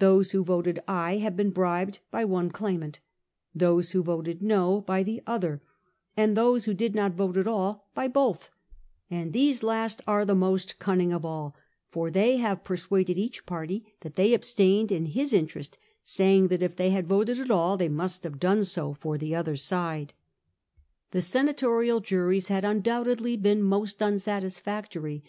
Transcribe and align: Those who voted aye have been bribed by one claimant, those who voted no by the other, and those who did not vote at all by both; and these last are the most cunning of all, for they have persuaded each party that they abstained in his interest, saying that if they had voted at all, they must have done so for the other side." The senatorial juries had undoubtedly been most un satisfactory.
Those 0.00 0.32
who 0.32 0.42
voted 0.42 0.80
aye 0.88 1.18
have 1.18 1.36
been 1.36 1.50
bribed 1.52 2.00
by 2.10 2.24
one 2.24 2.50
claimant, 2.50 2.98
those 3.54 3.92
who 3.92 4.02
voted 4.02 4.42
no 4.42 4.80
by 4.80 5.04
the 5.04 5.22
other, 5.24 5.62
and 6.16 6.36
those 6.36 6.64
who 6.64 6.74
did 6.74 6.96
not 6.96 7.14
vote 7.14 7.36
at 7.36 7.46
all 7.46 7.88
by 7.94 8.08
both; 8.08 8.50
and 9.08 9.32
these 9.32 9.62
last 9.62 10.02
are 10.04 10.24
the 10.24 10.34
most 10.34 10.80
cunning 10.80 11.12
of 11.12 11.24
all, 11.24 11.54
for 11.86 12.10
they 12.10 12.38
have 12.38 12.64
persuaded 12.64 13.16
each 13.16 13.46
party 13.46 13.94
that 14.00 14.14
they 14.14 14.34
abstained 14.34 14.90
in 14.90 15.06
his 15.06 15.32
interest, 15.32 15.78
saying 16.02 16.48
that 16.48 16.60
if 16.60 16.74
they 16.74 16.90
had 16.90 17.06
voted 17.06 17.38
at 17.38 17.48
all, 17.52 17.76
they 17.76 17.88
must 17.88 18.24
have 18.24 18.40
done 18.40 18.64
so 18.64 18.92
for 18.94 19.16
the 19.16 19.32
other 19.32 19.54
side." 19.54 20.12
The 21.12 21.20
senatorial 21.22 22.00
juries 22.00 22.48
had 22.48 22.64
undoubtedly 22.64 23.36
been 23.36 23.62
most 23.62 24.02
un 24.02 24.18
satisfactory. 24.18 25.22